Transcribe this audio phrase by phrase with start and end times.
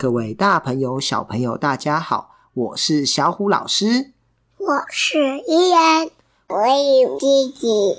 [0.00, 4.12] 各位大朋友、小朋友，大家好，我是小虎老师，
[4.56, 6.08] 我是依然，
[6.48, 6.56] 我
[7.02, 7.98] 有弟弟，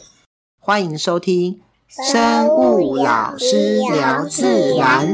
[0.57, 5.13] 欢迎收听生物老师聊自然。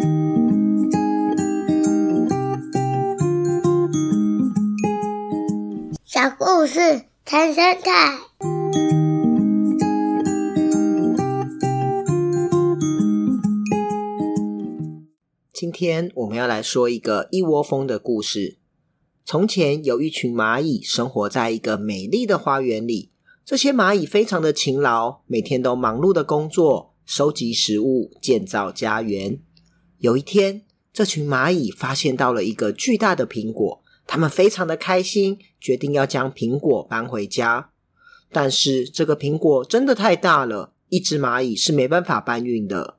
[6.05, 8.56] 小故事谈生态。
[15.59, 18.59] 今天我们要来说一个一窝蜂的故事。
[19.25, 23.09] 从前有一群蚂蚁生活在一个美丽的花园里，
[23.43, 29.39] 这些蚂蚁非常的勤劳，每天都忙碌的工作，收集食物，建造家园。
[29.97, 30.61] 有一天，
[30.93, 37.71] 这群蚂蚁发现到了一个巨大的苹果，他们非常的开心，决定要将苹果搬回家。
[38.31, 42.96] 但是这个苹果真的太大了，一只蚂蚁是没办法搬运的。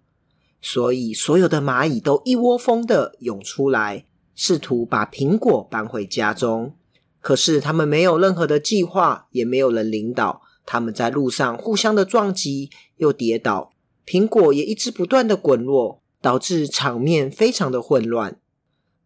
[0.60, 6.74] 所以，所有的蚂蚁都一窝蜂的涌出来，试图把苹果搬回家中。
[7.20, 10.42] 可是，他们没有任何的计划，也没有人领导。
[10.66, 13.72] 他们在路上互相的撞击，又跌倒，
[14.04, 18.38] 苹果也一直不断的滚落，导致场面非常的混乱。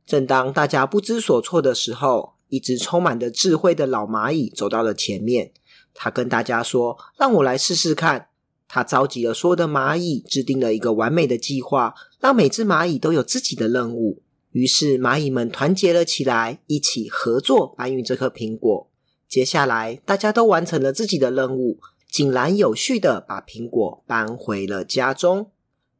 [0.04, 5.52] 正当大家不知所措的时候，一只充满着智慧的老蚂蚁走到了前面。
[5.94, 8.28] 他跟大家说：“让我来试试看。”
[8.74, 14.22] 他召集了所有的蚂蚁，制定了一个完美的计划，让每只蚂蚁都有自己的任务。
[14.52, 18.88] 于是蚂蚁们团结了起来，一起合作搬运这颗苹果。
[19.28, 25.50] 接下来，大家都完成了自己的任务，井然有序地把苹果搬回了家中。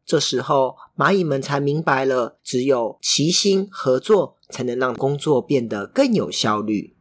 [0.07, 6.97] 这时候，蚂蚁们才明白了，只有齐心合作，才能让工作变得更有效率。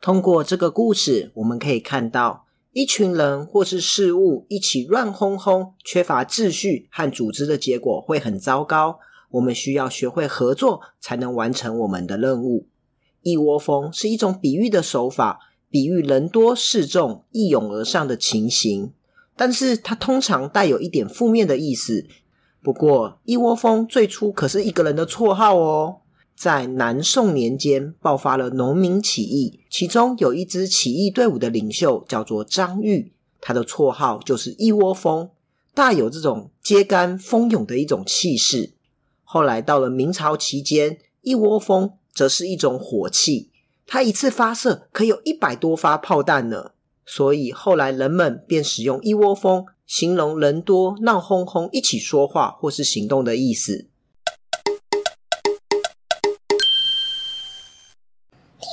[0.00, 8.98] 通过这个故事，我们可以看到，一群人或是事物一起乱哄哄，缺乏秩序和组织的结果会很糟糕。
[9.30, 12.66] 我们需要学会合作，才能完成我们的任务。
[13.22, 15.40] 一窝蜂是一种比喻的手法，
[15.70, 18.92] 比喻人多势众、一拥而上的情形，
[19.36, 22.06] 但是它通常带有一点负面的意思。
[22.62, 26.00] 不过，一窝蜂最初可是一个人的绰号哦。
[26.38, 33.10] 在南宋年间，爆发了农民起义，其中有一支起义队伍的领袖叫做张玉，
[33.40, 35.30] 他的绰号就是一窝蜂，
[35.74, 38.70] 大有这种揭竿蜂拥的一种气势。
[39.24, 43.50] 后来到了明朝期间，一窝蜂则是一种火器，
[43.84, 46.70] 它一次发射可有一百多发炮弹呢，
[47.04, 53.87] 所以后来人们便使用一窝蜂形容人多闹哄哄，一起说话或是行动的意思。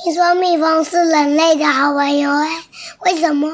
[0.06, 2.62] 听说蜜蜂是人类的好朋友哎，
[3.00, 3.50] 为什么？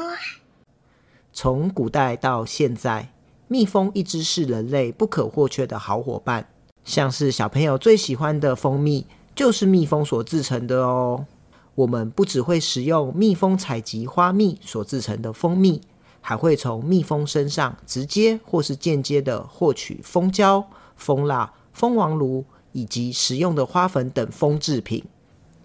[1.31, 3.11] 从古代到现在，
[3.47, 6.47] 蜜蜂一直是人类不可或缺的好伙伴。
[6.83, 11.25] 像是小朋友最喜欢的蜂蜜，就是蜜蜂所制成的哦。
[11.73, 15.81] 我们不只会食用蜜蜂采集花蜜所制成的蜂蜜，
[16.21, 20.63] 还会从蜜蜂身上直接或是间接的获取蜂胶、
[20.95, 25.03] 蜂蜡、蜂王芦以及食用的花粉等蜂制品。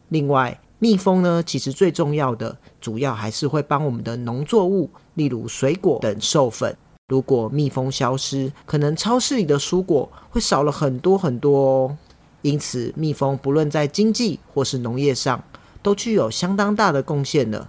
[0.08, 6.76] 另外，蜜蜂呢，其实最重要的，主要还是会帮我们的农作物，例如水果等授粉。
[7.08, 11.98] 如果蜜蜂消失，可能超市里的蔬果会少了很多很多哦。
[12.42, 15.42] 因此，蜜蜂不论在经济或是农业上，
[15.82, 17.66] 都具有相当大的贡献呢。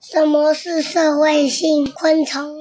[0.00, 2.56] 什么是社会性昆虫？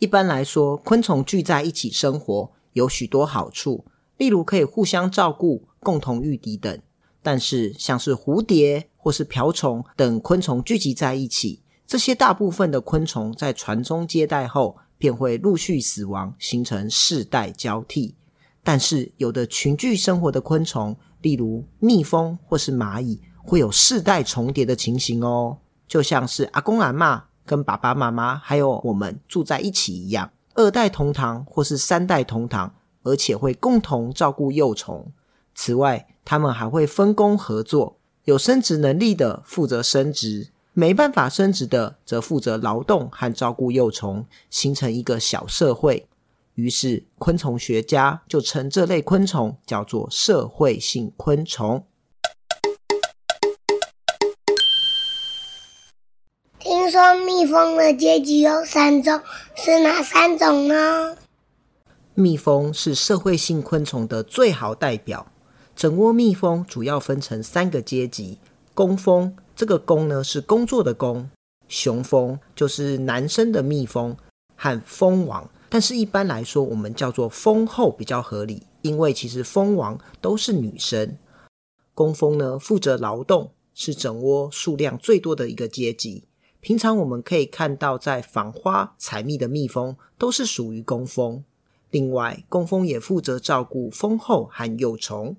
[0.00, 3.84] 一般来说，昆虫聚在一起生活有许多好处。
[4.16, 6.80] 例如可以互相照顾、共同御敌等，
[7.22, 18.14] 但是像是蝴蝶或是瓢虫等昆虫聚集在一起，这些大部分的昆虫在传宗接代后便会陆续死亡，形成世代交替。
[18.62, 25.58] 但是有的群聚生活的昆虫，例如蜜蜂或是蚂蚁，会有世代重叠的情形哦，
[25.88, 32.72] 就像是阿公阿嬷跟爸爸妈妈还有我们住在一起一样，二代同堂或是三代同堂。
[33.02, 35.12] 而且会共同照顾幼虫。
[35.54, 46.06] 此外，他们还会分工合作，有生殖能力的负责生殖，没办法生殖的则负责劳动和照顾幼虫，形成一个小社会。
[46.54, 51.84] 于是，昆虫学家就称这类昆虫叫做社会性昆虫。
[56.58, 59.20] 听说蜜蜂的阶级有三种，
[59.54, 61.16] 是哪三种呢？
[62.14, 65.32] 蜜蜂是社会性昆虫的最好代表。
[65.74, 68.38] 整窝蜜蜂主要分成三个阶级：
[68.74, 71.30] 工蜂，这个工呢是工作的工；
[71.68, 74.14] 雄蜂就是男生的蜜蜂；
[74.56, 81.16] 和蜂王，但是一般来说，我们叫做蜂后比较合理，因为其实蜂王都是女生。
[81.94, 86.24] 工蜂呢，负责劳动，是整窝数量最多的一个阶级。
[86.60, 91.42] 平常我们可以看到，在访花采蜜的蜜蜂都是属于工蜂。
[91.92, 95.36] 另外，工蜂也负责照顾蜂后和幼虫，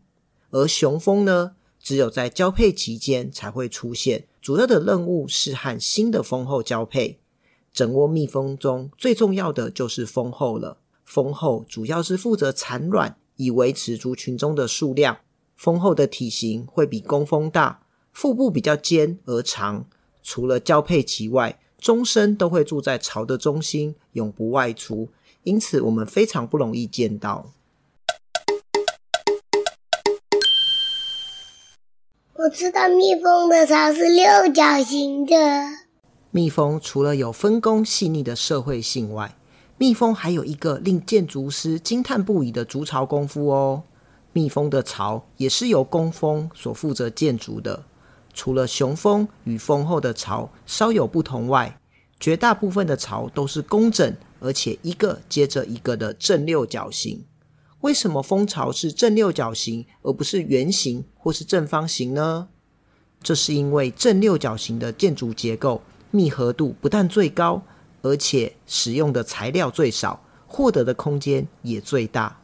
[0.51, 7.19] 而雄蜂呢，只有在交配期间才会出现，主要的任务是和新的蜂后交配。
[7.73, 10.77] 整窝蜜蜂中最重要的就是蜂后了。
[11.03, 15.17] 蜂后主要是负责产卵，以维持族群中的数量。
[15.57, 19.87] 蜂后的体型会比工蜂大，腹部比较尖而长。
[20.21, 25.09] 除了交配期外，终身都会住在巢的中心，永不外出。
[25.43, 27.51] 因此，我们非常不容易见到。
[32.35, 35.35] 我知道蜜蜂的巢是六角形的。
[36.31, 39.35] 蜜蜂除了有分工细腻的社会性外，
[39.77, 43.83] 蜜蜂还有一个令建筑师惊叹不已的筑巢功夫哦。
[44.31, 47.83] 蜜蜂的巢也是由工蜂所负责建筑的。
[48.33, 51.79] 除了雄蜂与蜂后的巢稍有不同外，
[52.19, 57.23] 绝大部分的巢都是工整，而且一个接着一个的正六角形。
[57.79, 62.49] 为什么蜂巢是正六角形，而不是圆形或是正方形呢？
[63.21, 65.81] 这是因为正六角形的建筑结构，
[66.11, 67.63] 密合度不但最高，
[68.01, 72.41] 而且使用的材料最少，获得的空间也最大。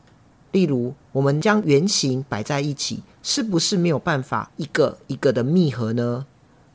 [0.53, 6.25] 例如，我们将圆形摆在一起，是不是没有办法一个一个的密合呢？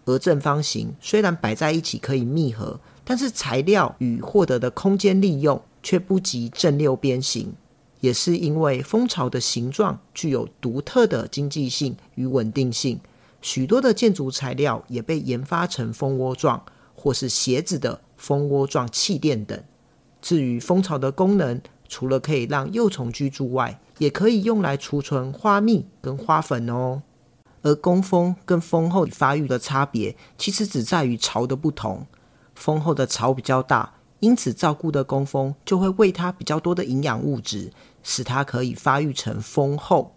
[0.04, 7.54] 而正方形虽然摆在一起可以密合，但是材料与获得的空间利用却不及正六边形。
[8.00, 13.00] 也是因为蜂巢的形状具有独特的经济性与稳定性，
[13.40, 16.62] 许多的建筑材料也被研发成蜂窝状
[16.94, 19.58] 或是鞋子的蜂窝状气垫等。
[20.20, 27.02] 至于蜂巢的功能，除了可以让幼虫居住外，也可以用来储存花蜜跟花粉哦。
[27.62, 32.06] 而工蜂跟蜂后发育的差别，其实只在于巢的不同。
[32.54, 37.72] 蜂后的巢比较大，因此照顾的工蜂就会喂它比较多的营养物质，
[38.02, 40.14] 使它可以发育成蜂后。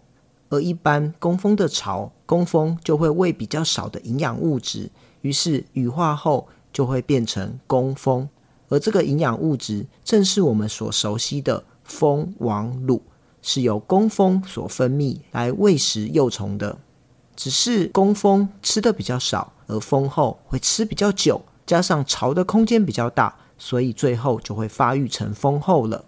[0.50, 4.90] 而一般工蜂的巢，工蜂就会喂比较少的营养物质，
[5.20, 8.26] 于是羽化后就会变成工蜂。
[8.70, 13.02] 而这个营养物质，正是我们所熟悉的蜂王乳，
[13.42, 16.78] 是由工蜂所分泌来喂食幼虫的。
[17.36, 26.06] 只是工蜂吃的比较少，而蜂后会吃比较久，加上巢的空间比较大，所以最后就会发育成蜂后了。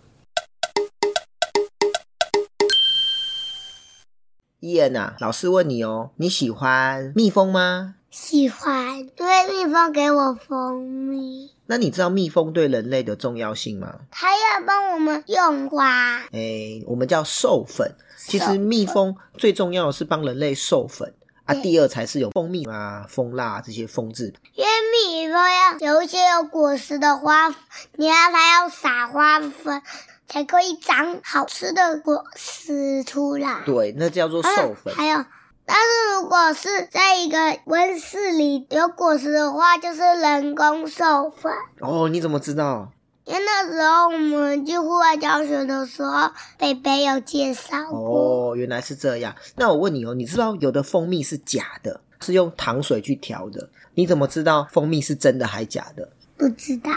[4.60, 7.96] 伊恩啊，老师问你哦，你喜欢蜜蜂吗？
[8.10, 11.50] 喜欢，因为蜜蜂给我蜂蜜。
[11.66, 14.00] 那你知道蜜蜂对人类的重要性吗？
[14.10, 16.20] 它要帮我们用花。
[16.32, 17.94] 哎、欸，我们叫授粉。
[18.16, 21.14] 其实蜜蜂最重要的是帮人类授粉
[21.50, 24.40] 啊，第二才是有蜂蜜啊、蜂蜡这些蜂制品。
[24.54, 27.54] 因为蜜蜂要有一些有果实的花，
[27.96, 29.82] 你要它要撒花粉，
[30.28, 33.62] 才可以长好吃的果实出来。
[33.66, 34.94] 对，那叫做授粉。
[34.94, 35.24] 还有。
[35.66, 41.52] 但是如果是在一个温室里有果实的话，就是人工授粉。
[41.80, 42.90] 哦，你怎么知道？
[43.26, 48.52] 因为那时候我们去户外教学的时候，北北有介绍过。
[48.52, 49.34] 哦，原来是这样。
[49.56, 53.68] 那我问你哦，你知道有的蜂蜜是假的，是用糖水去调的？
[53.94, 56.08] 你怎么知道蜂蜜是真的还假的？
[56.36, 56.90] 不知道。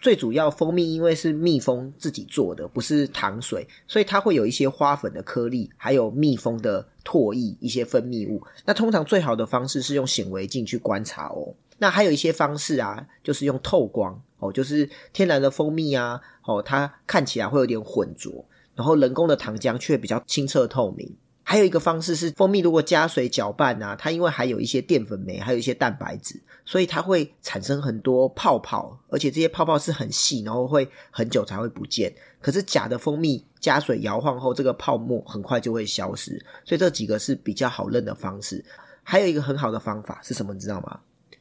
[0.00, 8.42] 最主要蜂蜜因为是蜜蜂自己做的，不是糖水，所以它会有一些花粉的颗粒，还有蜜蜂的唾液一些分泌物。
[8.64, 11.54] 那通常最好的方式是用显微镜去观察哦。
[11.82, 18.44] 那还有一些方式啊，就是用透光哦，就是天然的蜂蜜啊，哦，它看起来会有点浑浊，
[18.74, 21.16] 然后人工的糖浆却比较清澈透明。
[21.42, 32.14] 还有一个方式是，蜂蜜如果加水搅拌啊，它因为还有一些淀粉酶，还有一些蛋白质，所以它会产生很多泡泡，而且这些泡泡是很细，然后会很久才会不见。
[32.40, 38.64] 可是假的蜂蜜加水摇晃后，这个泡沫很快就会消失，所以这几个是比较好认的方式。
[39.02, 40.54] 还有一个很好的方法是什么？
[40.54, 41.00] 你知道吗？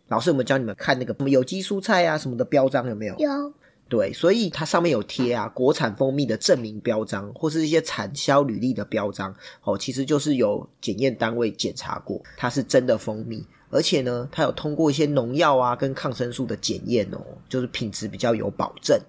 [0.09, 3.15] 老师，有没有教你们看那个什么有机蔬菜啊什么的标章有没有？
[3.17, 3.53] 有。
[3.87, 18.99] 对，所以它上面有贴啊，国产蜂蜜的证明标章，或是一些产销履历的标章，哦，其实就是有检验单位检查过，它是真的蜂蜜，而且呢，它有通过一些农药啊跟抗生素的检验哦，就是品质比较有保证。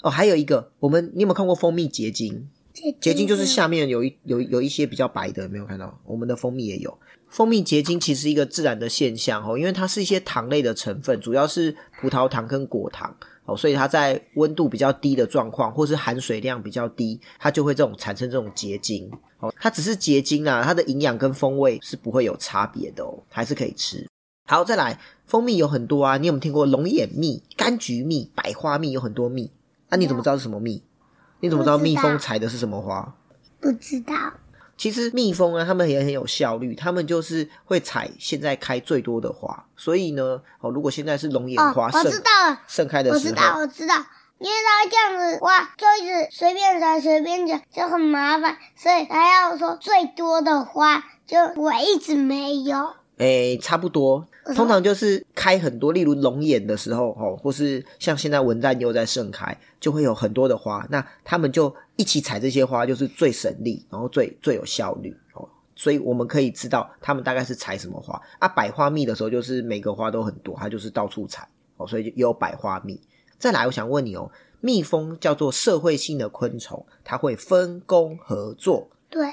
[0.00, 2.48] 哦，还有一个，我们你有没有看过蜂蜜结晶？
[3.00, 5.98] 结晶就是下面有一有有一些比较白的，有没有看到？
[6.04, 6.98] 我们的蜂蜜也有。
[7.28, 19.52] 蜂蜜结晶其实一个自然的现象哦，因为它是一些糖类的成分，主要是葡萄糖跟果糖哦，所以它在温度比较低的状况，或是含水量比较低，它就会这种产生这种结晶哦。
[19.60, 24.06] 它只是结晶啊，它的营养跟风味是不会有差别的哦，还是可以吃。
[24.46, 28.92] 好，再来，蜂蜜有很多啊，你有没有听过龙眼蜜、柑橘蜜、百花蜜？
[28.92, 29.50] 有很多蜜，
[29.90, 30.82] 那、啊、你怎么知道是什么蜜？
[31.40, 33.14] 你怎么知道蜜蜂采的是什么花？
[33.60, 34.14] 不知道。
[34.76, 39.64] 其实蜜蜂啊，它们也很有效率，它们就是会采现在开最多的花。
[39.76, 43.94] 所以呢，哦，如果现在是龙眼花盛、哦、我知道了盛开的时候，我知道，我知道，
[44.38, 52.94] 因为它这样子哇，就一直随便采随便采就很麻烦，所以他要说最多的花，就我一直没有。
[53.18, 68.46] 诶，差不多，通常就是开很多，例如龙眼的时候，哦，或是像现在文旦又在盛开，就会有很多的花，那他们就一起采这些花，就是最省力，然后最最有效率，哦，所以我们可以知道他们大概是采什么花啊。
[68.46, 73.00] 百花蜜的时候，就是每个花都很多，它就是到处采，哦，所以就有百花蜜。
[73.36, 79.28] 再来，我想问你哦，蜜蜂叫做社会性的昆虫，它会分工合作，对。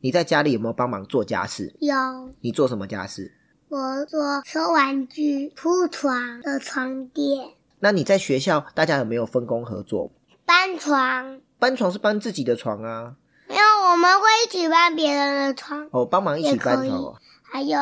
[0.00, 1.74] 你在家里有没有帮忙做家事？
[1.80, 1.94] 有。
[2.40, 3.32] 你做什么家事？
[3.68, 7.48] 我做收玩具、铺床的床垫。
[7.80, 10.12] 那你在学校，大家有没有分工合作？
[10.44, 11.40] 搬床。
[11.58, 13.16] 搬床是搬自己的床啊。
[13.48, 13.60] 没有，
[13.90, 15.88] 我们会一起搬别人的床。
[15.90, 17.16] 哦，帮忙一起搬床哦。
[17.42, 17.78] 还有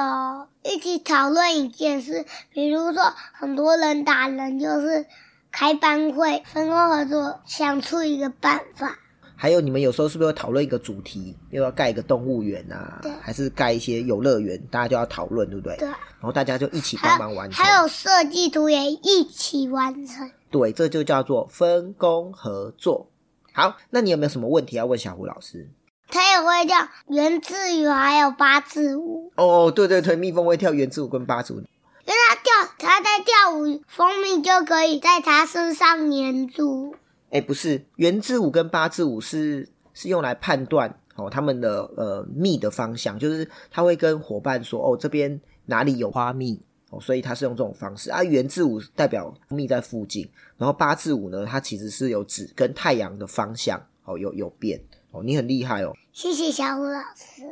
[0.62, 5.06] 一起讨论一件事，比如说很多人打人，就是
[5.50, 8.98] 开班会，分工合作，想出一个办法。
[9.36, 13.00] 还有你们有时候是不是会讨论一个主题，又要盖一个动物园啊？
[13.02, 15.76] 对，还是盖一些游乐园，大家就要讨论，对不对？
[15.76, 15.88] 对。
[15.88, 17.64] 然后大家就一起帮忙完成。
[17.64, 20.30] 还有设计图也一起完成。
[20.50, 23.08] 对，这就叫做分工合作。
[23.52, 25.68] 好，那你有没有什么问题要问小胡老师？
[26.08, 29.32] 他也会跳元字舞，还有八字舞。
[29.36, 31.56] 哦，对对对，蜜蜂会跳元字舞跟八字舞。
[31.56, 36.94] 因为他跳，他在跳舞，蜂蜜就可以在他身上粘住。
[37.34, 48.22] 哎，不是，元字五跟八字五是是用来判断哦他们的呃蜜的方向，就是他会跟伙伴说哦这边哪里有花蜜哦，所以他是用这种方式啊。
[48.22, 57.42] 元字五代表蜜在附近，然后八字五呢，它其实是有指跟太阳的方向哦有有变哦，你很厉害哦，谢谢小虎老师。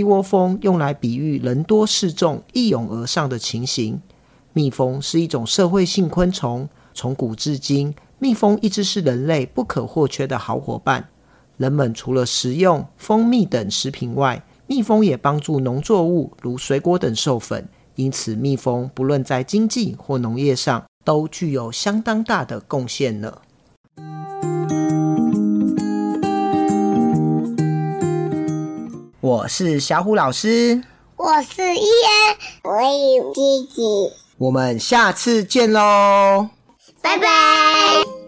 [0.00, 4.00] 一窝蜂用来比喻人多势众、一拥而上的情形。
[4.54, 11.10] 蜜蜂是一种社会性昆虫，从古至今，蜜蜂一直是人类不可或缺的好伙伴。
[11.58, 17.68] 人们除了食用蜂蜜等食品外，蜜蜂也帮助农作物如水果等授粉。
[17.96, 23.36] 因此，蜜蜂不论在经济或农业上，都具有相当大的贡献呢。
[29.20, 30.82] 我是小虎老师，
[31.16, 36.48] 我是伊恩，我有弟弟，我们下次见喽，
[37.02, 38.19] 拜拜。